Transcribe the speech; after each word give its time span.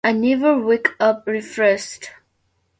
I 0.03 0.13
never 0.13 0.57
wake 0.59 0.95
up 0.99 1.27
refreshed. 1.27 2.09